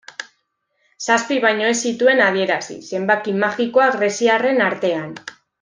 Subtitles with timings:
[1.07, 5.17] Zazpi baino ez zituen adierazi, zenbaki magikoa greziarren artean.